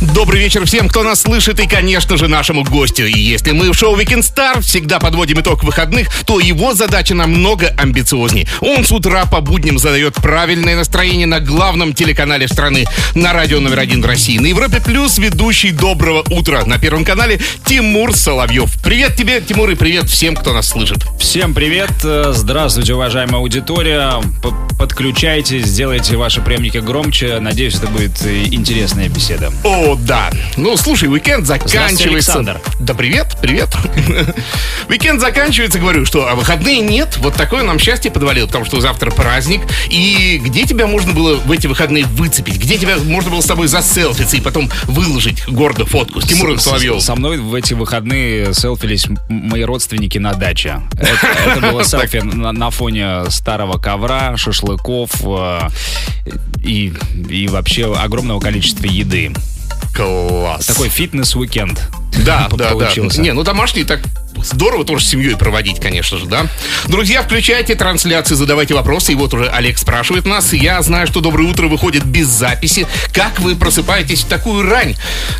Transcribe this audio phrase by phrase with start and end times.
[0.00, 3.04] Добрый вечер всем, кто нас слышит, и, конечно же, нашему гостю.
[3.04, 7.68] И если мы в шоу Weekend Star всегда подводим итог выходных, то его задача намного
[7.76, 8.48] амбициозней.
[8.60, 13.80] Он с утра по будням задает правильное настроение на главном телеканале страны, на радио номер
[13.80, 14.38] один в России.
[14.38, 18.82] На Европе Плюс ведущий «Доброго утра» на Первом канале Тимур Соловьев.
[18.82, 21.04] Привет тебе, Тимур, и привет всем, кто нас слышит.
[21.18, 21.92] Всем привет!
[22.04, 24.14] Э, Здравствуйте, уважаемая аудитория.
[24.78, 27.38] Подключайтесь, сделайте ваши приемники громче.
[27.38, 29.52] Надеюсь, это будет э, интересная беседа.
[29.62, 30.30] О, да.
[30.56, 32.08] Ну, слушай, уикенд заканчивается.
[32.08, 32.60] Александр.
[32.78, 33.68] Да привет, привет.
[34.88, 37.16] Уикенд заканчивается, говорю, что а выходные нет.
[37.18, 39.62] Вот такое нам счастье подвалило, потому что завтра праздник.
[39.88, 42.56] И где тебя можно было в эти выходные выцепить?
[42.56, 47.00] Где тебя можно было с тобой заселфиться и потом выложить гордо фотку с Тимуром Соловьевым?
[47.00, 50.82] Со мной в эти выходные селфились мои родственники на даче.
[50.92, 55.68] Это, это было селфи на, на фоне старого ковра, шашлыков э,
[56.62, 56.92] и,
[57.28, 59.32] и вообще огромного количества еды.
[60.00, 60.64] Класс.
[60.64, 61.78] Такой фитнес-уикенд.
[62.24, 63.18] Да, да, получился.
[63.18, 63.22] да.
[63.22, 64.00] Не, ну домашний так
[64.42, 66.46] здорово тоже с семьей проводить, конечно же, да.
[66.86, 69.12] Друзья, включайте трансляции, задавайте вопросы.
[69.12, 70.54] И вот уже Олег спрашивает нас.
[70.54, 72.86] Я знаю, что «Доброе утро» выходит без записи.
[73.12, 74.96] Как вы просыпаетесь в такую рань?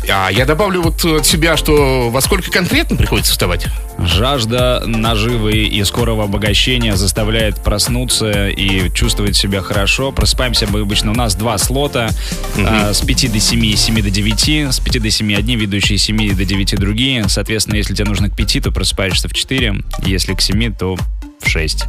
[0.07, 3.65] А я добавлю вот от себя, что во сколько конкретно приходится вставать?
[4.05, 10.11] Жажда наживы и скорого обогащения заставляет проснуться и чувствовать себя хорошо.
[10.11, 11.11] Просыпаемся мы обычно.
[11.11, 12.09] У нас два слота.
[12.57, 14.73] а, с 5 до 7 и 7 до 9.
[14.73, 17.27] С 5 до 7 одни, ведущие с 7 до 9 другие.
[17.29, 19.75] Соответственно, если тебе нужно к 5, то просыпаешься в 4.
[20.05, 20.97] Если к 7, то
[21.41, 21.85] в 6.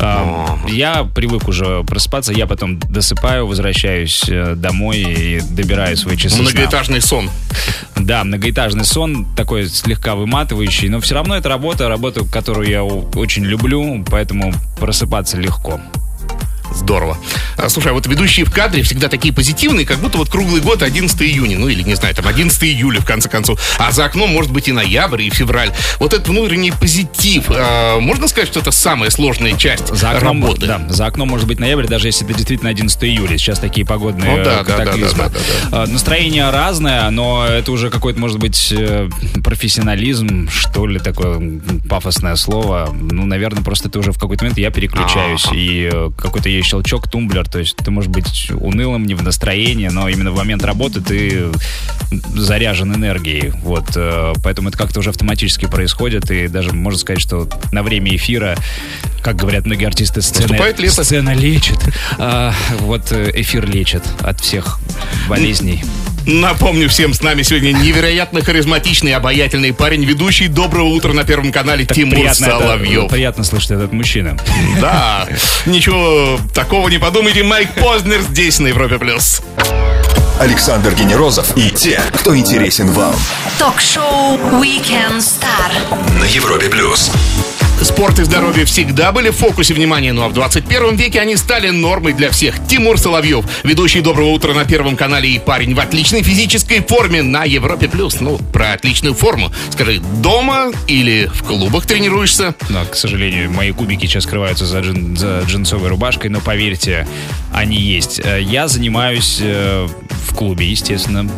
[0.00, 6.36] А, Я привык уже просыпаться, я потом досыпаю, возвращаюсь э, домой и добираю свои часы
[6.36, 6.44] сна.
[6.44, 7.30] Многоэтажный сон.
[7.96, 13.10] Да, многоэтажный сон, такой слегка выматывающий, но все равно это работа, работа, которую я о-
[13.14, 15.80] очень люблю, поэтому просыпаться легко.
[16.74, 17.16] Здорово.
[17.56, 20.82] А, Слушай, а вот ведущие в кадре всегда такие позитивные, как будто вот круглый год
[20.82, 23.60] 11 июня, ну или, не знаю, там 11 июля, в конце концов.
[23.78, 25.70] А за окном может быть и ноябрь, и февраль.
[25.98, 30.66] Вот этот внутренний позитив, а, можно сказать, что это самая сложная часть За окном, работы?
[30.66, 33.36] да, за окном может быть ноябрь, даже если это действительно 11 июля.
[33.38, 35.18] Сейчас такие погодные Ну да, э, да, да, катаклизмы.
[35.24, 35.38] да, да,
[35.70, 39.08] да, А, Настроение разное, но это уже какой-то, может быть, э,
[39.44, 42.88] профессионализм, что ли, такое пафосное слово.
[42.92, 45.54] Ну, наверное, просто это уже в какой-то момент я переключаюсь, Ага.
[45.56, 50.08] и э, какой-то щелчок, тумблер, то есть ты можешь быть унылым, не в настроении, но
[50.08, 51.46] именно в момент работы ты
[52.34, 57.48] заряжен энергией, вот, э, поэтому это как-то уже автоматически происходит, и даже можно сказать, что
[57.72, 58.56] на время эфира,
[59.22, 60.48] как говорят многие артисты, сцена,
[61.04, 61.78] сцена лечит,
[62.18, 64.78] а, вот э, эфир лечит от всех
[65.28, 65.84] болезней.
[66.26, 71.84] Напомню всем, с нами сегодня невероятно харизматичный, обаятельный парень, ведущий «Доброго утра» на Первом канале
[71.84, 73.10] Тимур приятно, это- Соловьев.
[73.10, 74.36] приятно слышать этот мужчина.
[74.80, 75.26] Да,
[75.66, 77.42] ничего такого не подумайте.
[77.42, 78.98] Майк Познер здесь, на Европе+.
[78.98, 79.42] плюс.
[80.38, 83.14] Александр Генерозов и те, кто интересен вам.
[83.58, 86.18] Ток-шоу Weekend Star.
[86.18, 87.10] На Европе плюс.
[88.02, 91.70] Спорт и здоровье всегда были в фокусе внимания, ну а в 21 веке они стали
[91.70, 92.56] нормой для всех.
[92.66, 97.44] Тимур Соловьев, ведущий «Доброго утра» на Первом канале и парень в отличной физической форме на
[97.44, 97.88] Европе+.
[97.88, 98.20] плюс.
[98.20, 99.52] Ну, про отличную форму.
[99.70, 102.56] Скажи, дома или в клубах тренируешься?
[102.70, 107.06] Но, к сожалению, мои кубики сейчас скрываются за, джин- за джинсовой рубашкой, но поверьте,
[107.54, 108.20] они есть.
[108.24, 109.86] Э, Я занимаюсь э,
[110.28, 111.30] в клубе, естественно.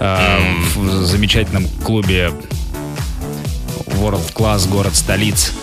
[0.00, 0.38] Э,
[0.74, 2.32] В замечательном клубе
[3.86, 5.54] World Class город столиц.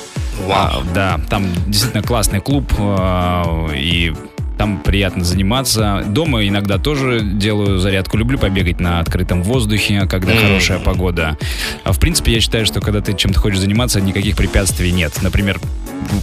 [0.49, 4.13] А, да, там действительно классный клуб, э, и
[4.57, 6.03] там приятно заниматься.
[6.07, 8.17] Дома иногда тоже делаю зарядку.
[8.17, 11.37] Люблю побегать на открытом воздухе, когда хорошая погода.
[11.83, 15.13] А в принципе, я считаю, что когда ты чем-то хочешь заниматься, никаких препятствий нет.
[15.21, 15.59] Например,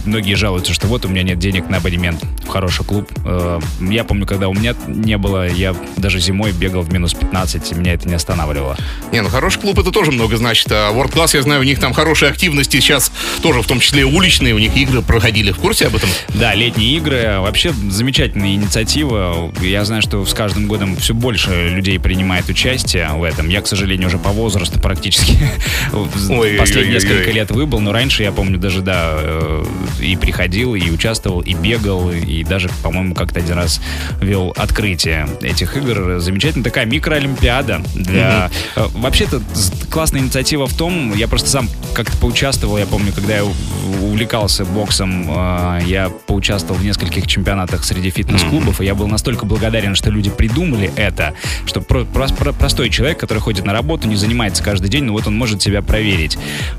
[0.05, 3.09] многие жалуются, что вот у меня нет денег на абонемент хороший клуб.
[3.25, 7.71] Э, Я помню, когда у меня не было, я даже зимой бегал в минус 15,
[7.71, 8.77] и меня это не останавливало.
[9.11, 10.67] Не, ну хороший клуб это тоже много значит.
[10.71, 13.11] А World Class, я знаю, у них там хорошие активности сейчас
[13.41, 15.51] тоже, в том числе уличные, у них игры проходили.
[15.51, 16.09] В курсе об этом?
[16.29, 17.39] Да, летние игры.
[17.39, 19.51] Вообще замечательная инициатива.
[19.61, 23.49] Я знаю, что с каждым годом все больше людей принимает участие в этом.
[23.49, 25.37] Я, к сожалению, уже по возрасту практически
[26.57, 29.65] последние несколько лет выбыл, но раньше я помню даже, да, э,
[30.01, 33.79] и приходил, и участвовал, и бегал, и даже, по-моему, как-то один раз
[34.21, 36.19] вел открытие этих игр.
[36.19, 38.49] Замечательная такая микроолимпиада для...
[38.75, 39.41] Э, Вообще-то
[39.89, 43.43] классная инициатива в том, я просто сам как-то поучаствовал, я помню, когда я
[44.01, 49.95] увлекался боксом, э, я поучаствовал в нескольких чемпионатах среди фитнес-клубов, и я был настолько благодарен,
[49.95, 51.33] что люди придумали это,
[51.65, 55.13] что про- про- про- простой человек, который ходит на работу, не занимается каждый день, но
[55.13, 56.37] вот он может себя проверить.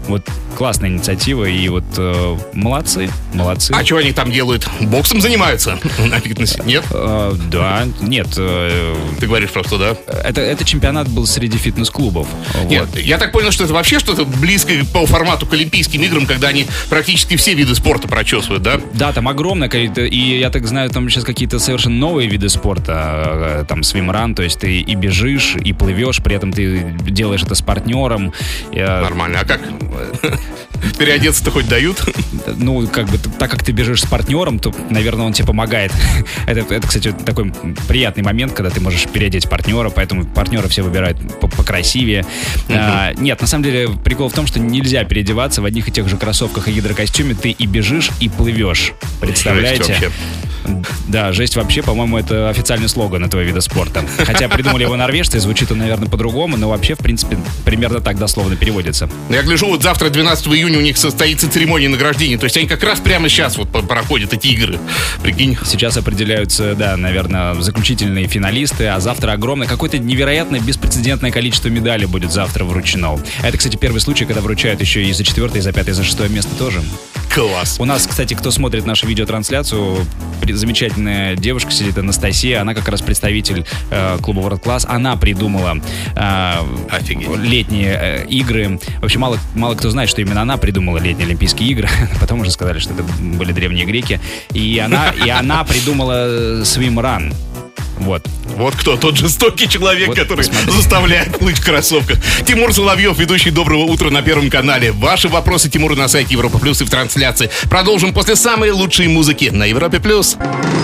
[0.08, 3.72] Вот классная инициатива, и вот э, молодцы, молодцы.
[3.72, 4.68] А что они там делают?
[4.80, 5.45] Боксом занимаются
[5.98, 6.62] на фитнесе?
[6.64, 6.84] Нет?
[6.90, 8.28] Э, да, нет.
[8.36, 9.96] э, Ты говоришь просто, да?
[10.24, 12.26] Это, это чемпионат был среди фитнес-клубов.
[12.64, 16.48] Нет, я так понял, что это вообще что-то близкое по формату к Олимпийским играм, когда
[16.48, 18.80] они практически все виды спорта прочесывают, да?
[18.94, 23.60] Да, там огромное количество, и я так знаю, там сейчас какие-то совершенно новые виды спорта,
[23.60, 27.54] э, там свимран, то есть ты и бежишь, и плывешь, при этом ты делаешь это
[27.54, 28.32] с партнером.
[28.72, 29.40] Нормально.
[29.40, 29.60] А как?
[30.98, 32.02] Переодеться-то хоть дают?
[32.56, 35.92] Ну, как бы, так как ты бежишь с партнером, то, наверное, он тебе помогает.
[36.46, 37.52] это, это, кстати, такой
[37.88, 42.24] приятный момент, когда ты можешь переодеть партнера, поэтому партнера все выбирают по- покрасивее.
[42.68, 46.08] А, нет, на самом деле, прикол в том, что нельзя переодеваться в одних и тех
[46.08, 48.92] же кроссовках и гидрокостюме, ты и бежишь, и плывешь.
[49.20, 50.10] Представляете?
[51.08, 54.04] Да, жесть вообще, по-моему, это официальный слоган этого вида спорта.
[54.18, 58.56] Хотя придумали его норвежцы, звучит он, наверное, по-другому, но вообще, в принципе, примерно так дословно
[58.56, 59.08] переводится.
[59.30, 62.38] Я гляжу, вот завтра, 12 июня, у них состоится церемония награждения.
[62.38, 64.78] То есть они как раз прямо сейчас вот проходят эти игры.
[65.22, 65.56] Прикинь.
[65.64, 72.32] Сейчас определяются, да, наверное, заключительные финалисты, а завтра огромное, какое-то невероятное, беспрецедентное количество медалей будет
[72.32, 73.18] завтра вручено.
[73.42, 76.04] Это, кстати, первый случай, когда вручают еще и за четвертое, и за пятое, и за
[76.04, 76.82] шестое место тоже.
[77.34, 77.76] Класс.
[77.78, 80.06] У нас, кстати, кто смотрит нашу видеотрансляцию,
[80.48, 85.76] замечательная девушка сидит, Анастасия, она как раз представитель э, клуба World Class, она придумала
[86.14, 86.52] э,
[86.90, 87.28] Офигеть.
[87.38, 88.78] летние э, игры.
[89.00, 91.88] Вообще мало, мало кто знает, что именно она придумала летние Олимпийские игры.
[92.20, 94.20] Потом уже сказали, что это были древние греки.
[94.52, 97.34] И она, и она придумала Swim Run.
[97.98, 98.26] Вот.
[98.56, 100.70] Вот кто тот жестокий человек, Вот который посмотри.
[100.72, 102.18] заставляет плыть в кроссовках.
[102.46, 104.92] Тимур Соловьев, ведущий «Доброго утра» на Первом канале.
[104.92, 107.50] Ваши вопросы Тимуру на сайте Европа Плюс и в трансляции.
[107.68, 110.36] Продолжим после самой лучшей музыки на Европе Плюс.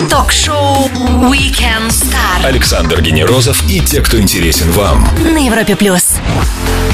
[0.09, 0.89] Ток-шоу
[1.31, 5.07] Weekend Star Александр Генерозов и те, кто интересен вам.
[5.23, 6.15] на Европе плюс.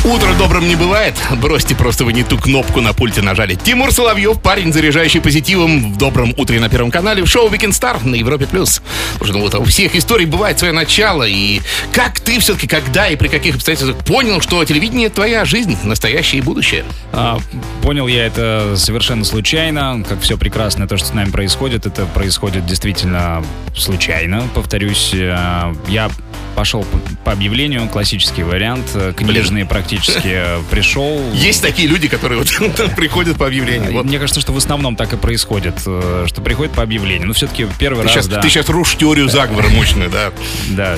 [0.05, 1.13] Утро добрым не бывает.
[1.41, 3.55] Бросьте просто вы не ту кнопку на пульте нажали.
[3.55, 8.03] Тимур Соловьев, парень, заряжающий позитивом в добром утре на Первом канале в шоу Weekend Star
[8.07, 8.81] на Европе Плюс.
[9.17, 11.27] Слушай, ну вот у всех историй бывает свое начало.
[11.27, 11.61] И
[11.91, 16.45] как ты все-таки, когда и при каких обстоятельствах понял, что телевидение твоя жизнь, настоящее и
[16.45, 16.85] будущее?
[17.11, 17.37] А,
[17.81, 22.65] понял я это совершенно случайно, как все прекрасное то, что с нами происходит, это происходит
[22.65, 23.43] действительно
[23.75, 25.11] случайно, повторюсь.
[25.13, 26.09] А, Я
[26.55, 26.85] пошел
[27.23, 31.21] по- объявлению, классический вариант, э, книжный практически э, пришел.
[31.33, 32.49] Есть такие люди, которые вот
[32.95, 33.93] приходят по объявлению.
[33.93, 34.05] Вот.
[34.05, 37.27] Мне кажется, что в основном так и происходит, э, что приходит по объявлению.
[37.27, 38.41] Ну, все-таки первый Ты раз, сейчас, да.
[38.41, 40.31] ты сейчас рушишь теорию заговора мощную, да.
[40.69, 40.97] Да,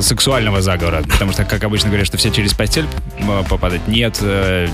[0.00, 1.02] сексуального заговора.
[1.02, 2.86] Потому что, как обычно говорят, что все через постель
[3.48, 3.86] попадать.
[3.88, 4.20] Нет,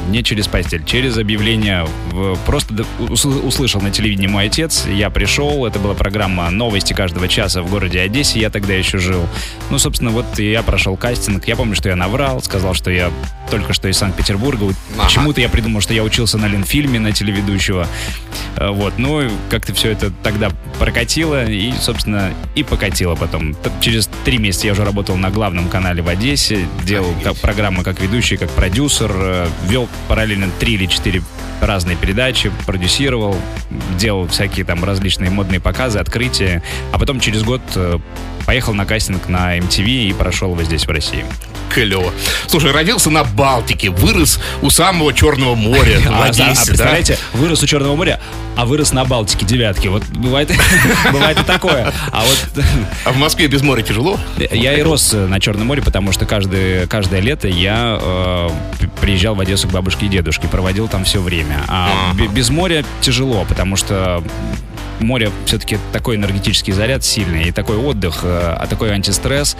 [0.08, 1.86] не через постель, через объявление.
[2.44, 7.70] Просто услышал на телевидении мой отец, я пришел, это была программа «Новости каждого часа» в
[7.70, 9.26] городе Одессе, я тогда еще жил.
[9.70, 11.46] Ну, собственно, вот я прошел кастинг.
[11.48, 13.10] Я помню, что я наврал, сказал, что я
[13.50, 14.66] только что из Санкт-Петербурга.
[14.66, 15.04] Ага.
[15.04, 17.86] Почему-то я придумал, что я учился на Ленфильме, на телеведущего.
[18.56, 23.56] Э, Вот, ну, как-то все это тогда прокатило, и, собственно, и покатило потом.
[23.80, 28.00] Через три месяца я уже работал на главном канале в Одессе, делал как, программы как
[28.00, 31.22] ведущий, как продюсер, э, вел параллельно три или четыре
[31.60, 33.36] разные передачи, продюсировал,
[33.98, 36.62] делал всякие там различные модные показы, открытия,
[36.92, 37.98] а потом через год э,
[38.46, 41.24] поехал на кастинг на MTV и прошел его здесь, в России.
[41.68, 42.12] Клево.
[42.46, 47.62] Слушай, родился на Балтике, вырос у самого Черного моря в А, а, Одессе, представляете, вырос
[47.62, 48.20] у Черного моря,
[48.56, 49.88] а вырос на Балтике, девятки.
[49.88, 50.50] Вот бывает,
[51.12, 51.92] бывает и такое.
[52.12, 52.64] А вот
[53.04, 54.18] А в Москве без моря тяжело?
[54.38, 58.48] я и рос на Черном море, потому что каждое, каждое лето я э,
[59.00, 61.62] приезжал в Одессу к бабушке и дедушке, проводил там все время.
[61.68, 64.22] А бе- без моря тяжело, потому что
[65.00, 69.56] море все-таки такой энергетический заряд сильный, и такой отдых, э, а такой антистресс.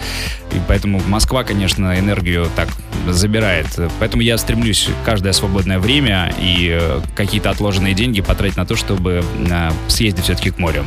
[0.51, 2.69] И поэтому Москва, конечно, энергию так
[3.07, 3.67] забирает.
[3.99, 9.23] Поэтому я стремлюсь каждое свободное время и э, какие-то отложенные деньги потратить на то, чтобы
[9.49, 10.85] э, съездить все-таки к морю.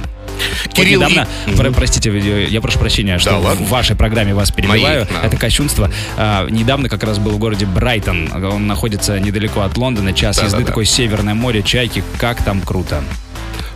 [0.73, 3.64] Кирилл, недавно, и- про- простите, я прошу прощения, что ладно.
[3.66, 4.80] в вашей программе вас перебиваю.
[4.82, 5.26] Моей, да.
[5.26, 5.90] Это кощунство.
[6.16, 8.30] А, недавно как раз был в городе Брайтон.
[8.32, 10.12] Он находится недалеко от Лондона.
[10.12, 10.56] Час Да-да-да.
[10.59, 12.02] езды, такое северное море, чайки.
[12.18, 13.02] Как там круто.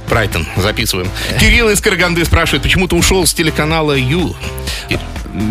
[0.08, 1.08] Брайтон, записываем.
[1.40, 4.36] Кирилл из Караганды спрашивает, почему ты ушел с телеканала Ю?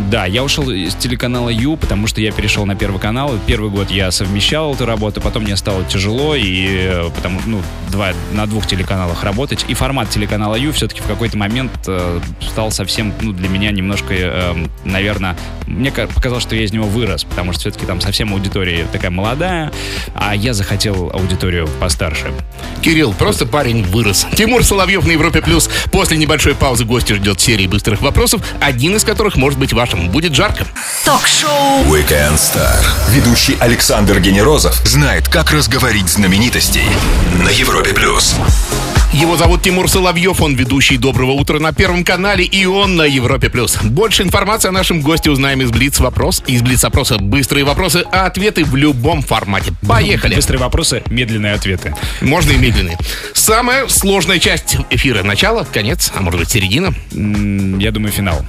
[0.10, 3.38] Да, я ушел из телеканала Ю, потому что я перешел на Первый канал.
[3.46, 7.62] Первый год я совмещал эту работу, потом мне стало тяжело, и э, потому, ну,
[7.94, 9.66] два, на двух телеканалах работать.
[9.68, 14.14] И формат телеканала Ю все-таки в какой-то момент э, стал совсем, ну, для меня немножко,
[14.14, 18.34] э, наверное, мне ка- показалось, что я из него вырос, потому что все-таки там совсем
[18.34, 19.72] аудитория такая молодая,
[20.16, 22.34] а я захотел аудиторию постарше.
[22.82, 24.26] Кирилл, просто парень вырос.
[24.36, 25.70] Тимур Соловьев на Европе Плюс.
[25.92, 30.10] После небольшой паузы гостя ждет серии быстрых вопросов, один из которых может быть вашим.
[30.10, 30.66] Будет жарко.
[31.06, 32.84] Ток-шоу Weekend Star.
[33.12, 36.84] Ведущий Александр Генерозов знает, как разговорить знаменитостей
[37.44, 37.83] на Европе+.
[37.84, 38.36] Европе плюс.
[39.12, 43.50] Его зовут Тимур Соловьев, он ведущий «Доброго утра» на Первом канале, и он на Европе+.
[43.50, 43.78] плюс.
[43.84, 46.44] Больше информации о нашем госте узнаем из Блиц-вопрос.
[46.48, 49.74] Из Блиц-опроса быстрые вопросы, а ответы в любом формате.
[49.86, 50.36] Поехали.
[50.36, 51.94] Быстрые вопросы, медленные ответы.
[52.22, 52.98] Можно и медленные.
[53.34, 55.22] Самая сложная часть эфира.
[55.24, 56.94] Начало, конец, а может быть середина.
[57.12, 58.46] Я думаю, финал.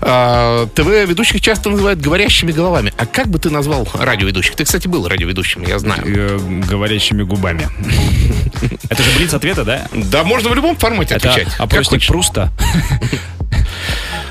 [0.00, 2.92] А, ТВ-ведущих часто называют говорящими головами.
[2.96, 4.54] А как бы ты назвал радиоведущих?
[4.56, 6.02] Ты, кстати, был радиоведущим, я знаю.
[6.06, 6.38] Э,
[6.68, 7.68] Говорящими губами.
[8.88, 9.88] Это же блиц ответа, да?
[9.92, 11.48] Да, можно в любом формате отвечать.
[11.58, 12.06] опросник.
[12.06, 12.50] Пруста.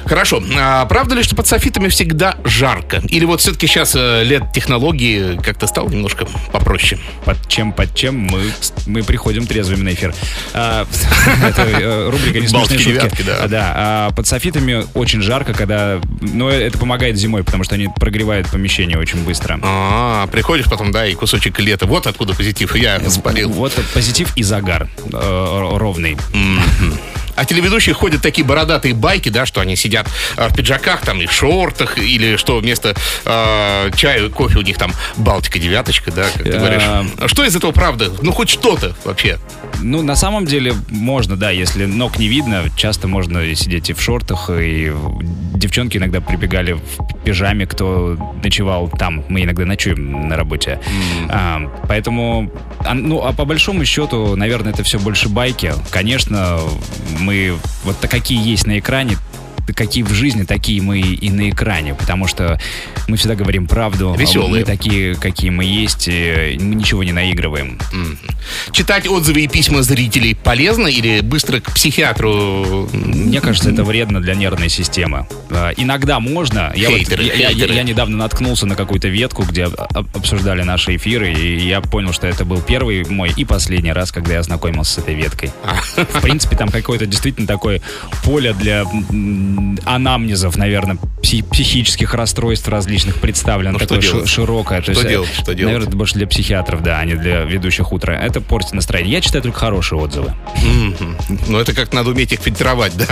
[0.09, 0.41] Хорошо.
[0.57, 2.99] А правда ли, что под софитами всегда жарко?
[3.09, 6.99] Или вот все-таки сейчас э, лет технологии как-то стало немножко попроще?
[7.25, 8.41] Под чем, под чем мы,
[8.87, 10.15] мы приходим трезвыми на эфир.
[10.53, 10.87] А,
[11.47, 13.21] Это э, рубрика «Не Балтики смешные шутки».
[13.21, 13.37] да.
[13.43, 16.01] А, Да, а под софитами очень жарко, когда...
[16.21, 19.59] Но это помогает зимой, потому что они прогревают помещение очень быстро.
[19.61, 21.85] А, приходишь потом, да, и кусочек лета.
[21.85, 22.75] Вот откуда позитив.
[22.75, 23.49] Я спалил.
[23.51, 26.17] Вот позитив и загар э, ровный.
[27.39, 31.27] А телеведущие ходят такие бородатые байки, да, что они сидят э, в пиджаках там и
[31.27, 36.43] шортах, или что вместо э, чая и кофе у них там Балтика девяточка, да, как
[36.43, 36.83] ты Э, говоришь.
[37.31, 38.11] Что из этого правда?
[38.21, 39.39] Ну, хоть что-то вообще.
[39.81, 44.01] Ну, на самом деле, можно, да, если ног не видно, часто можно сидеть и в
[44.01, 44.91] шортах, и
[45.53, 49.23] девчонки иногда прибегали в пижаме, кто ночевал там.
[49.29, 50.81] Мы иногда ночуем на работе.
[51.29, 55.73] А, поэтому, а, ну, а по большому счету, наверное, это все больше байки.
[55.91, 56.59] Конечно,
[57.19, 57.28] мы
[57.83, 59.17] вот какие есть на экране,
[59.73, 62.59] какие в жизни, такие мы и на экране, потому что
[63.07, 64.15] мы всегда говорим правду.
[64.17, 64.61] Веселые.
[64.61, 67.77] Мы такие, какие мы есть, мы ничего не наигрываем.
[68.71, 72.89] Читать отзывы и письма зрителей полезно или быстро к психиатру?
[72.93, 75.27] Мне кажется, это вредно для нервной системы.
[75.49, 76.71] А, Иногда можно.
[76.75, 77.73] Я, вот- Хейтеры, я- я- хейтеры.
[77.73, 82.27] я недавно наткнулся на какую-то ветку, где об- обсуждали наши эфиры, и я понял, что
[82.27, 85.51] это был первый мой и последний раз, когда я ознакомился с этой веткой.
[85.95, 87.81] В принципе, там какое-то действительно такое
[88.23, 88.83] поле для
[89.85, 93.73] анамнезов, наверное, пси- психических расстройств различных представлено.
[93.73, 94.29] Ну, что такое делать?
[94.29, 94.81] широкое.
[94.81, 95.29] То Что есть, э, делать?
[95.33, 95.59] Что делать?
[95.65, 98.15] Наверное, это больше для психиатров, да, а не для ведущих утра.
[98.15, 99.13] Это портит настроение.
[99.13, 100.33] Я читаю только хорошие отзывы.
[101.47, 103.07] Ну, это как надо уметь их фильтровать, да.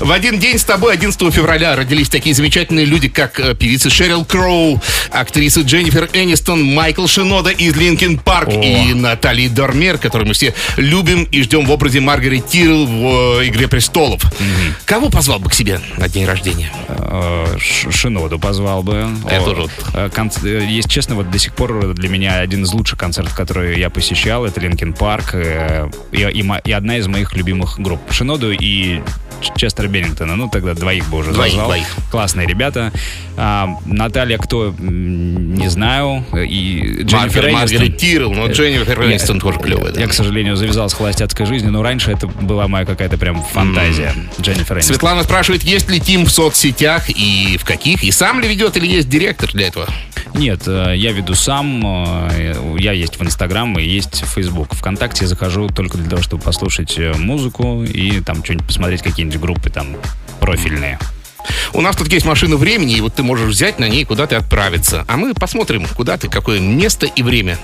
[0.00, 4.24] В один день с тобой, 11 февраля, родились такие замечательные люди, как э, певица Шерил
[4.24, 8.60] Кроу, актриса Дженнифер Энистон, Майкл Шинода из Linkin Park О.
[8.62, 13.48] и Натали Дормер, которую мы все любим и ждем в образе Маргарет Тирелл в э,
[13.48, 14.22] «Игре престолов».
[14.84, 16.72] Кого позвал бы к себе на день рождения?
[17.58, 19.08] Шиноду позвал бы.
[19.30, 19.70] Я О, тоже вот.
[19.94, 20.08] э,
[20.44, 23.90] э, Если честно, вот до сих пор для меня один из лучших концертов, который я
[23.90, 28.00] посещал, это Linkin Park э, и, и и одна из моих любимых групп.
[28.10, 29.00] Шиноду и
[29.40, 30.36] Ч- Честера Беннингтона.
[30.36, 31.68] Ну, тогда двоих бы уже Двоих, назвал.
[31.68, 31.86] двоих.
[32.10, 32.92] Классные ребята.
[33.36, 34.72] А, Наталья кто?
[34.78, 36.24] Не знаю.
[36.32, 37.50] И Дженнифер.
[37.50, 40.00] Маргарет Тирелл, но Дженнифер Энистон тоже клевая, да.
[40.00, 44.14] Я, к сожалению, завязал с холостяцкой жизнью, но раньше это была моя какая-то прям фантазия.
[44.40, 44.94] Дженнифер Энистон.
[44.94, 48.02] Светлана спрашивает, есть ли Тим в соцсетях и в каких?
[48.02, 49.88] И сам ли ведет или есть директор для этого?
[50.34, 51.82] Нет, э, я веду сам.
[52.30, 54.74] э, Я есть в Инстаграм и есть в Фейсбук.
[54.74, 59.40] Вконтакте я захожу только для того, чтобы послушать э, музыку и там что-нибудь посмотреть, какие-нибудь
[59.40, 59.96] группы там
[60.40, 60.98] профильные.
[61.74, 65.04] У нас тут есть машина времени, и вот ты можешь взять на ней куда-то отправиться.
[65.08, 67.58] А мы посмотрим, куда ты, какое место и время.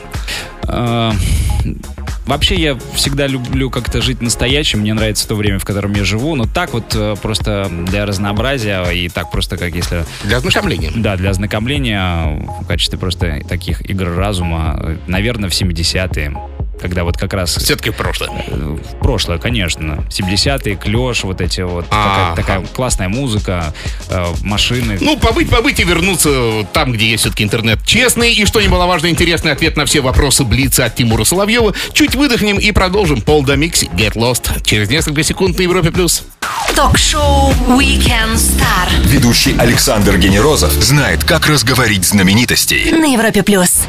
[2.29, 4.81] Э, Вообще я всегда люблю как-то жить настоящим.
[4.81, 6.37] Мне нравится то время, в котором я живу.
[6.37, 10.05] Но так вот э, просто для разнообразия и так просто как если...
[10.25, 10.93] Для ознакомления.
[10.95, 16.58] Да, для ознакомления в качестве просто таких игр разума, э, наверное, в 70-е.
[16.81, 18.31] Когда вот как раз Все-таки в прошлое.
[18.31, 20.05] в прошлое, конечно.
[20.11, 21.87] 70-е, клеш, вот эти вот.
[21.91, 22.35] Ага.
[22.35, 23.73] Такая, такая классная музыка,
[24.09, 24.99] э, машины.
[25.01, 28.33] Ну, побыть, побыть и вернуться там, где есть все-таки интернет честный.
[28.33, 31.75] И что немаловажно, интересный ответ на все вопросы Блица от Тимура Соловьева.
[31.93, 33.21] Чуть выдохнем и продолжим.
[33.21, 34.65] Пол до Микси, Get Lost.
[34.65, 35.91] Через несколько секунд на Европе+.
[35.91, 36.23] плюс.
[36.75, 42.91] Ток-шоу Weekend Star Ведущий Александр Генерозов знает, как разговорить знаменитостей.
[42.93, 43.83] на Европе плюс.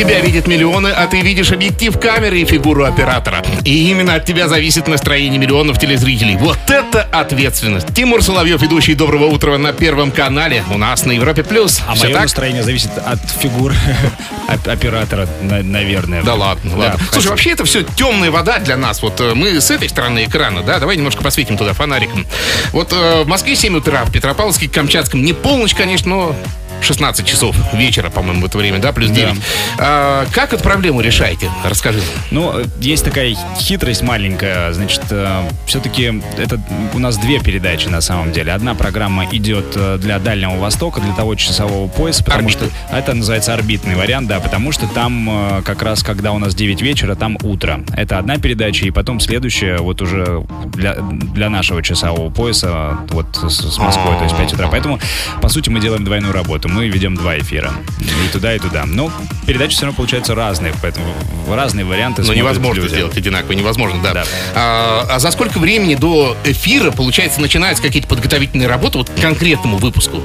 [0.00, 3.44] Тебя видят миллионы, а ты видишь объектив камеры и фигуру оператора.
[3.66, 6.36] И именно от тебя зависит настроение миллионов телезрителей.
[6.36, 7.92] Вот это ответственность.
[7.94, 10.64] Тимур Соловьев, ведущий «Доброго утра» на Первом канале.
[10.72, 11.42] У нас на Европе+.
[11.44, 11.82] плюс.
[11.86, 12.22] а Все мое так?
[12.22, 13.74] настроение зависит от фигур
[14.48, 16.22] оп- оператора, на- наверное.
[16.22, 16.98] Да ладно, Да, ладно.
[16.98, 17.12] хочу.
[17.12, 19.02] Слушай, вообще это все темная вода для нас.
[19.02, 22.26] Вот э, мы с этой стороны экрана, да, давай немножко посветим туда фонариком.
[22.72, 26.36] Вот э, в Москве 7 утра, в Петропавловске, Камчатском не полночь, конечно, но
[26.82, 29.34] 16 часов вечера, по-моему, в это время, да, плюс 9.
[29.78, 31.50] А, как эту проблему решаете?
[31.64, 32.00] Расскажи.
[32.30, 34.72] Ну, есть такая хитрость маленькая.
[34.72, 36.60] Значит, э, все-таки это
[36.94, 38.52] у нас две передачи на самом деле.
[38.52, 42.66] Одна программа идет э, для Дальнего Востока, для того часового пояса, потому Орбиты.
[42.66, 46.54] что это называется орбитный вариант, да, потому что там э, как раз, когда у нас
[46.54, 47.80] 9 вечера, там утро.
[47.94, 53.74] Это одна передача, и потом следующая, вот уже для, для нашего часового пояса, вот с,
[53.74, 54.68] с Москвой, то есть 5 утра.
[54.70, 54.98] Поэтому,
[55.40, 56.68] по сути, мы делаем двойную работу.
[56.70, 57.72] Мы ведем два эфира.
[58.00, 58.84] И туда, и туда.
[58.86, 59.12] Но
[59.46, 61.06] передачи все равно получаются разные, поэтому
[61.48, 62.92] разные варианты Но смотрят невозможно люди.
[62.92, 64.14] сделать одинаково, невозможно, да.
[64.14, 64.24] Да.
[64.54, 69.78] А, а за сколько времени до эфира, получается, начинаются какие-то подготовительные работы вот к конкретному
[69.78, 70.22] выпуску?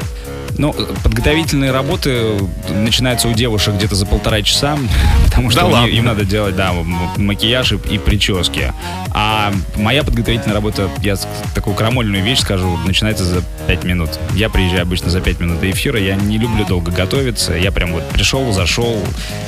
[0.58, 4.78] Ну, подготовительные работы начинаются у девушек где-то за полтора часа,
[5.26, 5.88] потому что Да ладно?
[5.88, 6.72] им надо делать, да,
[7.18, 8.74] макияж и, и прически.
[9.12, 11.16] А моя подготовительная работа, я
[11.54, 14.12] такую крамольную вещь скажу, начинается за 5 минут.
[14.34, 17.92] Я приезжаю обычно за 5 минут до эфира, я не люблю долго готовиться, я прям
[17.94, 18.98] вот пришел, зашел,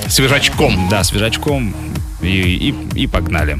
[0.07, 0.87] Свежачком.
[0.89, 1.75] да, свежачком
[2.21, 2.27] и,
[2.95, 3.59] и, и погнали.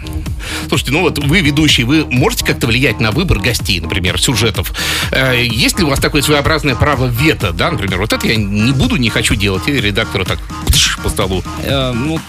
[0.67, 4.73] Слушайте, ну вот вы ведущий, вы можете как-то влиять на выбор гостей, например, сюжетов?
[5.11, 8.71] Э, есть ли у вас такое своеобразное право вето, да, например, вот это я не
[8.71, 10.39] буду, не хочу делать, и редактору так
[11.03, 11.43] по столу.
[11.63, 12.19] Э, ну,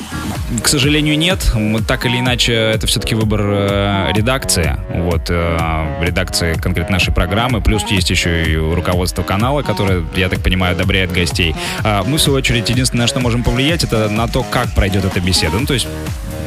[0.62, 1.52] к сожалению, нет.
[1.86, 4.76] Так или иначе, это все-таки выбор э, редакции.
[4.90, 7.60] Вот, э, редакции конкретно нашей программы.
[7.60, 11.54] Плюс есть еще и руководство канала, которое, я так понимаю, одобряет гостей.
[11.82, 15.04] А мы, в свою очередь, единственное, на что можем повлиять, это на то, как пройдет
[15.04, 15.58] эта беседа.
[15.58, 15.86] Ну, то есть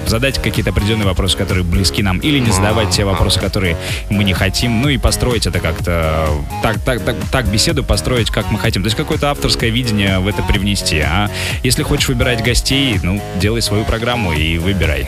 [0.07, 3.77] задать какие-то определенные вопросы, которые близки нам, или не задавать те вопросы, которые
[4.09, 6.29] мы не хотим, ну и построить это как-то,
[6.61, 8.83] так, так, так, так беседу построить, как мы хотим.
[8.83, 10.99] То есть какое-то авторское видение в это привнести.
[10.99, 11.29] А
[11.63, 15.07] если хочешь выбирать гостей, ну, делай свою программу и выбирай.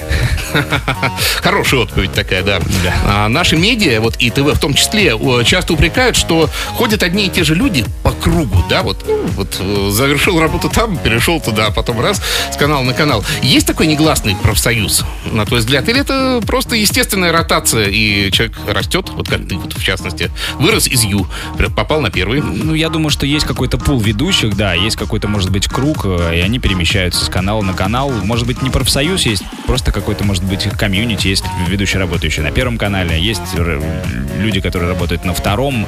[1.42, 2.60] Хорошая отповедь такая, да.
[2.84, 2.94] Да.
[3.06, 5.14] А наши медиа, вот и ТВ в том числе,
[5.46, 9.58] часто упрекают, что ходят одни и те же люди по кругу, да, вот, ну, вот
[9.60, 12.22] э, завершил работу там, перешел туда, а потом раз,
[12.52, 13.24] с канала на канал.
[13.42, 14.83] Есть такой негласный профсоюз,
[15.32, 19.74] на твой взгляд, или это просто естественная ротация, и человек растет, вот как ты, вот,
[19.74, 21.28] в частности, вырос из Ю,
[21.76, 22.42] попал на первый.
[22.42, 26.38] Ну, я думаю, что есть какой-то пул ведущих, да, есть какой-то, может быть, круг, э,
[26.38, 28.12] и они перемещаются с канала на канал.
[28.12, 32.78] Может быть, не профсоюз есть, просто какой-то, может быть, комьюнити, есть ведущие, работающие на первом
[32.78, 33.42] канале, есть
[34.40, 35.86] люди, которые работают на втором,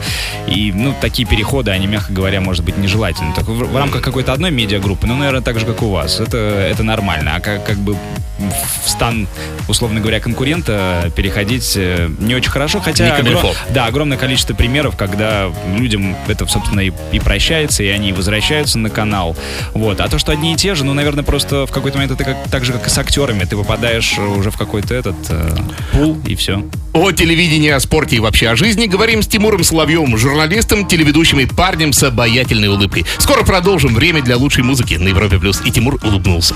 [0.47, 3.33] и, ну, такие переходы, они, мягко говоря, может быть, нежелательны.
[3.35, 6.37] Так в, в рамках какой-то одной медиагруппы, ну, наверное, так же, как у вас, это,
[6.37, 7.33] это нормально.
[7.35, 7.97] А как, как бы
[8.37, 9.27] в стан,
[9.67, 13.17] условно говоря, конкурента переходить э, не очень хорошо, хотя...
[13.17, 18.77] Огром- да, огромное количество примеров, когда людям это, собственно, и, и прощается, и они возвращаются
[18.79, 19.35] на канал.
[19.73, 19.99] Вот.
[20.01, 22.37] А то, что одни и те же, ну, наверное, просто в какой-то момент это как,
[22.49, 23.43] так же, как и с актерами.
[23.43, 25.55] Ты попадаешь уже в какой-то этот э,
[25.93, 26.63] пул, и все.
[26.93, 31.45] О телевидении, о спорте и вообще о жизни говорим с Тимуром Соловьевым, журналистом, телеведущим и
[31.45, 33.05] парнем с обаятельной улыбкой.
[33.17, 33.93] Скоро продолжим.
[33.95, 35.37] Время для лучшей музыки на Европе+.
[35.39, 35.61] плюс.
[35.65, 36.55] И Тимур улыбнулся.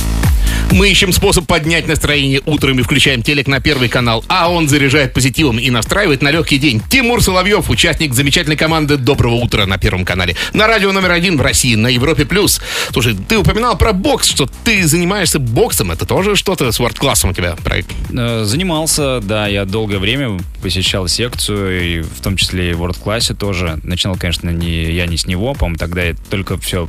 [0.71, 5.13] Мы ищем способ поднять настроение утром и включаем телек на первый канал, а он заряжает
[5.13, 6.81] позитивом и настраивает на легкий день.
[6.89, 10.37] Тимур Соловьев, участник замечательной команды «Доброго утра» на первом канале.
[10.53, 12.25] На радио номер один в России, на Европе+.
[12.25, 12.61] плюс.
[12.91, 15.91] Слушай, ты упоминал про бокс, что ты занимаешься боксом.
[15.91, 17.89] Это тоже что-то с ворд-классом у тебя проект?
[18.13, 23.01] Э, Занимался, да, я долгое время посещал секцию, и в том числе и в World
[23.01, 23.79] классе тоже.
[23.83, 26.87] Начинал, конечно, не, я не с него, по-моему, тогда только все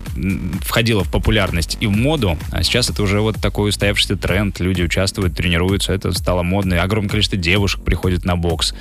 [0.60, 4.82] входило в популярность и в моду, а сейчас это уже вот такой устоявшийся тренд, люди
[4.82, 8.74] участвуют, тренируются, это стало модно, и огромное количество девушек приходит на бокс.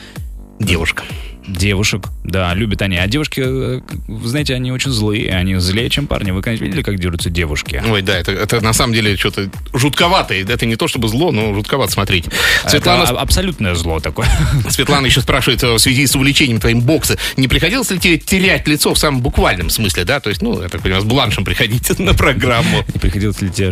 [0.60, 1.04] Девушка.
[1.52, 2.98] Девушек, да, любят они.
[2.98, 6.32] А девушки, э, вы знаете, они очень злые, они злее, чем парни.
[6.32, 7.84] Вы, конечно, видели, как дерутся девушки?
[7.86, 10.34] Ой, да, это, это на самом деле что-то жутковато.
[10.34, 12.26] И Это не то чтобы зло, но жутковато смотреть.
[12.68, 14.28] Светлана, Это а- абсолютное зло такое.
[14.70, 18.68] Светлана еще спрашивает э, в связи с увлечением твоим бокса, не приходилось ли тебе терять
[18.68, 20.20] лицо в самом буквальном смысле, да?
[20.20, 22.86] То есть, ну, я так понимаю, с бланшем приходить на программу.
[22.94, 23.72] Не приходилось ли тебе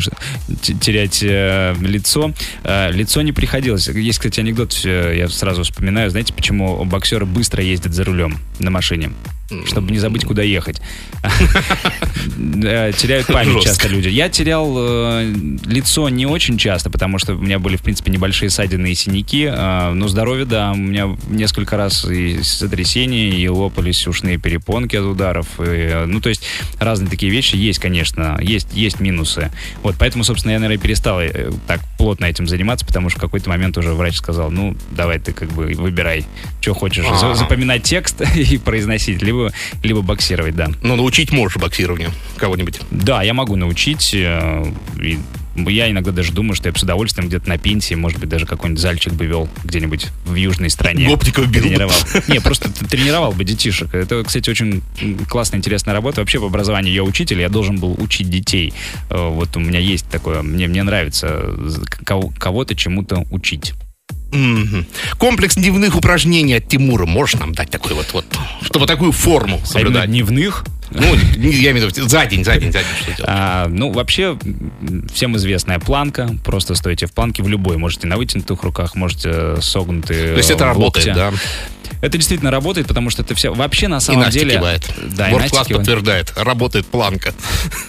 [0.79, 2.33] терять э, лицо?
[2.63, 3.87] Лицо не приходилось.
[3.87, 6.09] Есть, кстати, анекдот, я сразу вспоминаю.
[6.09, 9.11] Знаете, почему боксеры быстро ездят за рулем на машине?
[9.65, 10.81] Чтобы не забыть, куда ехать.
[12.63, 14.07] Э, Теряют память часто люди.
[14.09, 15.33] Я терял э,
[15.65, 19.45] лицо не очень часто, потому что у меня были, в принципе, небольшие ссадины и синяки.
[19.49, 25.05] э, Но здоровье, да, у меня несколько раз и сотрясения, и лопались ушные перепонки от
[25.05, 25.47] ударов.
[25.59, 26.43] и, ну, то есть
[26.79, 29.51] разные такие вещи есть, конечно, есть, есть минусы.
[29.83, 31.19] Вот, поэтому, собственно, я, наверное, перестал
[31.67, 35.31] так плотно этим заниматься, потому что в какой-то момент уже врач сказал, ну, давай ты
[35.33, 36.25] как бы выбирай,
[36.61, 37.33] что хочешь, Ага.
[37.35, 39.38] запоминать текст и произносить, либо,
[39.83, 40.69] либо боксировать, да.
[40.81, 42.79] Ну, научить можешь боксированию кого-нибудь.
[42.91, 44.65] Да, я могу научить, э,
[45.01, 45.19] и
[45.67, 48.45] я иногда даже думаю, что я бы с удовольствием где-то на пенсии, может быть, даже
[48.45, 51.07] какой-нибудь зальчик бы вел где-нибудь в южной стране.
[51.07, 51.63] Гопников бил.
[51.63, 51.95] Тренировал.
[52.27, 53.93] Не, просто тренировал бы детишек.
[53.93, 54.81] Это, кстати, очень
[55.27, 56.21] классная, интересная работа.
[56.21, 58.73] Вообще, по образованию я учитель, я должен был учить детей.
[59.09, 61.43] Э, Вот у меня есть такое, мне, мне нравится
[62.05, 63.73] кого-то чему-то учить.
[64.31, 64.85] Мгм.
[65.17, 67.05] Комплекс дневных упражнений от Тимура.
[67.05, 68.25] Можешь нам дать такой вот, вот
[68.61, 70.09] чтобы такую форму А соблюдать?
[70.09, 70.65] дневных.
[70.91, 71.03] Ну,
[71.37, 73.23] я имею в виду за день, за день, за день что делать?
[73.27, 74.37] А, ну, вообще,
[75.13, 76.31] всем известная планка.
[76.43, 77.77] Просто стойте в планке в любой.
[77.77, 81.13] Можете на вытянутых руках, можете согнутые То есть это в работает, локте.
[81.13, 81.31] да?
[82.01, 83.53] Это действительно работает, потому что это все...
[83.53, 84.55] Вообще, на И самом Настя деле...
[84.55, 84.89] кивает.
[85.15, 86.33] Да, и World Class подтверждает.
[86.35, 87.33] Работает планка.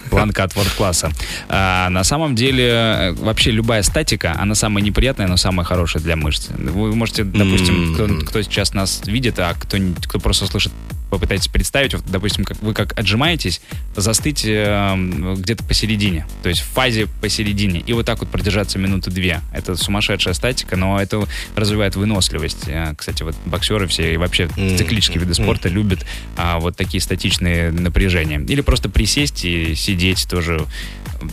[0.09, 1.11] Планка от ворд-класса.
[1.47, 6.15] А, на самом деле, э, вообще любая статика, она самая неприятная, но самая хорошая для
[6.15, 6.49] мышц.
[6.49, 10.73] Вы можете, допустим, кто, кто сейчас нас видит, а кто, кто просто слышит,
[11.11, 13.61] попытайтесь представить, вот, допустим, как вы как отжимаетесь,
[13.95, 14.95] застыть э,
[15.37, 19.41] где-то посередине, то есть в фазе посередине, и вот так вот продержаться минуты две.
[19.53, 22.67] Это сумасшедшая статика, но это развивает выносливость.
[22.67, 26.05] Э, Кстати, вот боксеры все и вообще М, циклические виды спорта любят
[26.37, 28.39] а, вот такие статичные напряжения.
[28.39, 30.65] Или просто присесть и сидеть тоже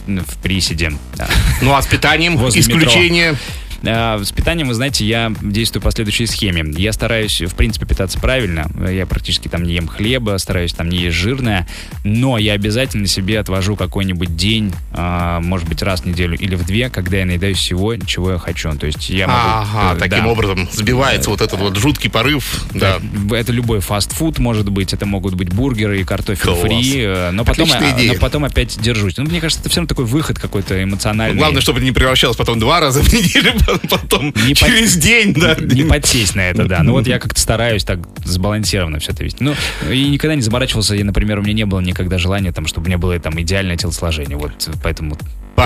[0.07, 0.93] в приседе.
[1.17, 1.29] Да.
[1.63, 3.31] Ну а с питанием Возле исключение.
[3.33, 3.37] А,
[3.83, 6.64] С питанием, вы знаете, я действую по следующей схеме.
[6.77, 8.71] Я стараюсь, в принципе, питаться правильно.
[8.91, 11.67] Я практически там не ем хлеба, стараюсь там не есть жирное.
[12.05, 16.64] Но я обязательно себе отвожу какой-нибудь день, а, может быть, раз в неделю или в
[16.64, 18.73] две, когда я наедаюсь всего, чего я хочу.
[18.73, 19.38] То есть я могу...
[19.41, 20.31] Ага, э, таким да.
[20.31, 22.64] образом сбивается вот этот вот жуткий порыв.
[22.75, 22.99] Да.
[23.31, 26.61] Это любой фастфуд может быть, это могут быть бургеры и картофель Класс.
[26.61, 29.17] фри, э, но потом, а, но потом опять держусь.
[29.17, 31.38] Ну, мне кажется, это все равно такой выход какой-то эмоциональный.
[31.38, 33.53] Главное, чтобы это не превращалось потом два раза в неделю,
[33.91, 35.57] потом Не через день, да.
[35.59, 36.83] не подсесть на это, да.
[36.83, 39.43] Ну вот я как-то стараюсь так сбалансированно все это вести.
[39.43, 39.55] Ну,
[39.91, 42.89] и никогда не заморачивался, и, например, у меня не было никогда желания, там, чтобы у
[42.89, 44.37] меня было там идеальное телосложение.
[44.37, 44.53] Вот
[44.83, 45.17] поэтому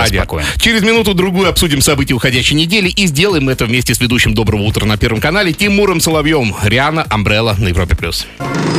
[0.07, 0.45] спокоен.
[0.57, 4.97] Через минуту-другую обсудим события уходящей недели и сделаем это вместе с ведущим «Доброго утра» на
[4.97, 6.55] Первом канале Тимуром Соловьем.
[6.63, 7.95] Риана Амбрелла на Европе+.
[7.95, 8.25] плюс.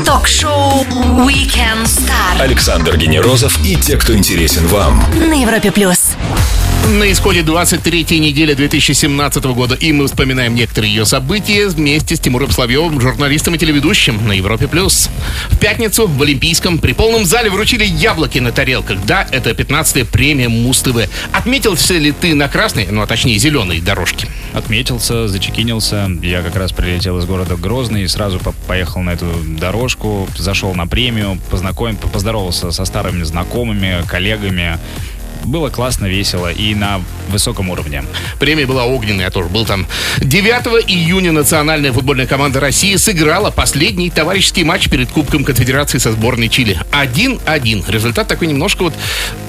[0.05, 0.85] Ток-шоу
[1.27, 5.03] Weekend Star Александр Генерозов и те, кто интересен вам.
[5.17, 6.17] на Европе плюс.
[6.85, 12.51] На исходе 23-й недели 2017 года, и мы вспоминаем некоторые ее события вместе с Тимуром
[12.51, 14.69] Соловьевым, журналистом и телеведущим на Европе+.
[14.69, 15.09] плюс.
[15.49, 18.99] В пятницу в Олимпийском при полном зале вручили яблоки на тарелках.
[19.07, 21.09] Да, это 15-я премия Муз-ТВ.
[21.33, 24.29] Отметился ли ты на красной, ну а точнее зеленой дорожке?
[24.53, 26.11] Отметился, зачекинился.
[26.23, 30.75] Я как раз прилетел из города Грозный и сразу по- поехал на эту дорожку, зашел
[30.75, 34.79] на премию, познакомил, поздоровался со старыми знакомыми, коллегами.
[35.45, 38.05] Было классно, весело и на высоком уровне.
[38.39, 39.87] Премия была огненная, я тоже был там.
[40.19, 46.49] 9 июня национальная футбольная команда России сыграла последний товарищеский матч перед Кубком Конфедерации со сборной
[46.49, 46.79] Чили.
[46.93, 47.91] 1-1.
[47.91, 48.95] Результат такой немножко вот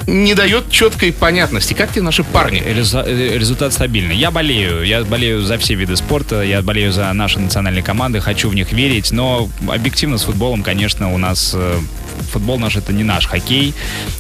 [0.07, 1.73] не дает четкой понятности.
[1.73, 2.61] Как тебе наши парни?
[2.63, 4.15] Э, Результат стабильный.
[4.15, 4.83] Я болею.
[4.83, 6.41] Я болею за все виды спорта.
[6.41, 8.19] Я болею за наши национальные команды.
[8.19, 9.11] Хочу в них верить.
[9.11, 11.79] Но объективно с футболом, конечно, у нас э,
[12.31, 13.73] футбол наш это не наш хоккей.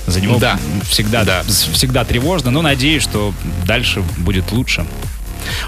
[0.07, 0.59] За него Да.
[0.89, 1.43] всегда, Да.
[1.47, 2.51] всегда тревожно.
[2.51, 3.33] Но надеюсь, что
[3.65, 4.85] дальше будет лучше.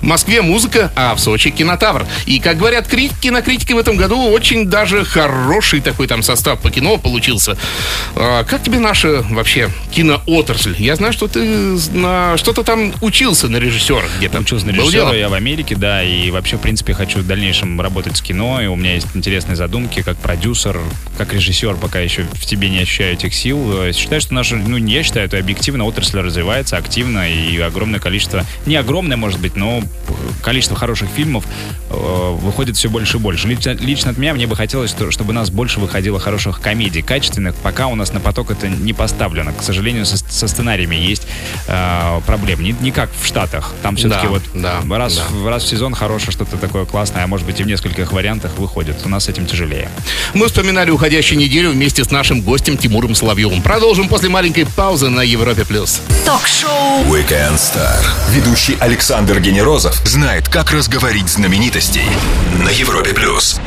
[0.02, 2.06] В Москве музыка, а в Сочи кинотавр.
[2.26, 6.60] И, как говорят критики, на критике в этом году очень даже хороший такой там состав
[6.60, 7.58] по кино получился.
[8.16, 10.76] А, как тебе наша вообще киноотрасль?
[10.78, 11.44] Я знаю, что ты
[11.94, 14.40] на что-то там учился на режиссера где-то.
[14.40, 18.18] Учился на режиссера, я в Америке, да, и вообще, в принципе, хочу в дальнейшем работать
[18.18, 20.80] с кино, и у меня есть интересные задумки, как продюсер,
[21.18, 23.92] как режиссер, пока еще в тебе не ощущаю этих сил.
[23.94, 28.46] Считаю, что наша, ну, не я считаю, это объективно, отрасль развивается активно, и огромное количество,
[28.66, 29.67] не огромное, может быть, но
[30.44, 31.44] количество хороших фильмов
[31.90, 31.94] э,
[32.42, 33.48] выходит все больше и больше.
[33.48, 37.02] Лично, лично от меня мне бы хотелось, что- чтобы у нас больше выходило хороших комедий,
[37.02, 39.54] качественных, пока у нас на поток это не поставлено.
[39.54, 41.28] К сожалению, со, со сценариями есть
[41.68, 42.64] э, проблемы.
[42.64, 43.74] Не, не как в Штатах.
[43.84, 45.24] Там все-таки Да, вот да, раз, да.
[45.30, 48.58] в- раз в сезон хорошее что-то такое классное, а может быть и в нескольких вариантах
[48.58, 48.98] выходит.
[49.06, 49.90] У нас с этим тяжелее.
[50.34, 53.62] Мы вспоминали уходящую неделю вместе с нашим гостем Тимуром Соловьевым.
[53.62, 55.66] Продолжим после маленькой паузы на Европе+.
[55.66, 56.02] плюс.
[56.26, 58.04] Ток-шоу Weekend Star.
[58.32, 62.06] Ведущий Александр Генерозов знает, как разговорить знаменитостей
[62.64, 63.12] на Европе+.
[63.16, 63.60] плюс.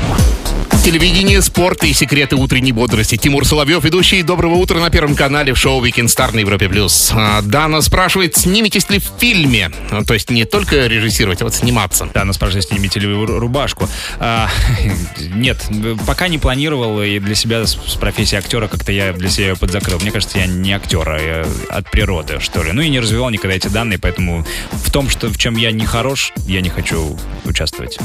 [0.84, 3.16] Телевидение, спорт и секреты утренней бодрости.
[3.16, 6.68] Тимур Соловьев, ведущий «Доброго утра» на Первом канале в шоу «Weekend Star» на Европе+.
[6.70, 7.12] плюс.
[7.14, 9.70] А, Дана спрашивает, сниметесь ли в фильме?
[9.90, 12.08] А, То есть не только режиссировать, а вот сниматься.
[12.14, 13.88] Да, нас спрашивает, снимите ли вы ру- рубашку.
[14.18, 14.48] А,
[15.18, 15.62] нет,
[16.06, 20.00] пока не планировал, и для себя с, профессией актера как-то я для себя подзакрыл.
[20.00, 22.72] Мне кажется, я не актер, а я от природы, что ли.
[22.72, 25.84] Ну и не развивал никогда эти данные, поэтому в том, что в чем я не
[25.84, 27.98] хорош, я не хочу участвовать.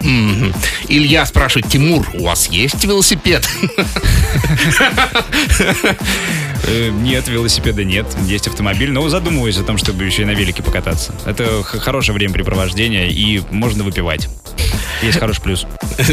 [0.00, 0.52] Мгм.
[0.88, 3.48] Илья спрашивает, Тимур, у вас есть велосипед?
[6.68, 10.62] Э, Нет, велосипеда нет, есть автомобиль, но задумываюсь о том, чтобы еще и на велике
[10.62, 11.14] покататься.
[11.24, 14.28] Это хорошее времяпрепровождение и можно выпивать.
[15.02, 15.66] Есть хороший плюс.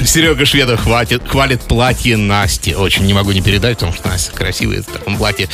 [0.05, 2.75] Серега Шведов хватит, хвалит платье Насти.
[2.75, 5.47] Очень не могу не передать, потому что Настя красивая в таком платье.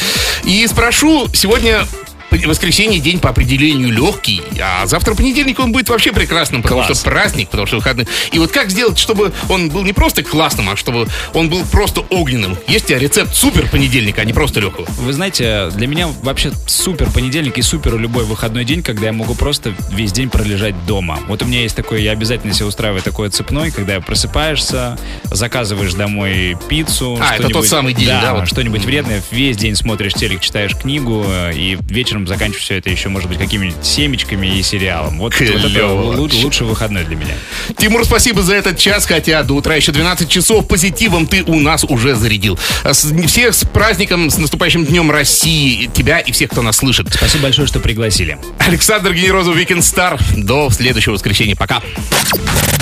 [0.43, 1.85] И спрошу, сегодня
[2.31, 6.99] воскресенье день по определению легкий, а завтра понедельник он будет вообще прекрасным, потому Класс.
[6.99, 8.07] что праздник, потому что выходные.
[8.31, 12.01] И вот как сделать, чтобы он был не просто классным, а чтобы он был просто
[12.09, 12.57] огненным?
[12.67, 14.85] Есть у тебя рецепт супер понедельника, а не просто легкого?
[14.99, 19.35] Вы знаете, для меня вообще супер понедельник и супер любой выходной день, когда я могу
[19.35, 21.19] просто весь день пролежать дома.
[21.27, 26.57] Вот у меня есть такой, я обязательно себе устраиваю такой цепной, когда просыпаешься, заказываешь домой
[26.67, 27.17] пиццу.
[27.21, 28.47] А, это тот самый день, да, вот.
[28.47, 33.09] что-нибудь вредное, весь день смотришь телек, читаешь книгу, э, и вечером заканчиваешь все это еще,
[33.09, 35.17] может быть, какими-нибудь семечками и сериалом.
[35.19, 36.43] Вот, вот это Клево лу- вообще.
[36.43, 37.33] лучший выходной для меня.
[37.77, 41.83] Тимур, спасибо за этот час, хотя до утра еще 12 часов позитивом ты у нас
[41.83, 42.57] уже зарядил.
[42.83, 47.07] А Всех с праздником, с наступающим Днем России, тебя и всех, кто нас слышит.
[47.13, 48.37] Спасибо большое, что пригласили.
[48.59, 50.19] Александр Генерозов, Weekend Star.
[50.35, 51.55] До следующего воскресенья.
[51.55, 51.81] Пока.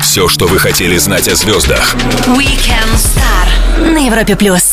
[0.02, 1.96] Все, что вы хотели знать о звездах.
[2.28, 4.64] Weekend Star на Европе плюс.